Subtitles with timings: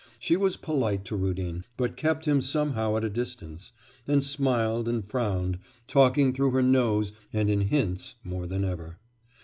[0.17, 3.71] She was polite to Rudin, but kept him somehow at a distance,
[4.07, 8.97] and smiled and frowned, talking through her nose, and in hints more than ever.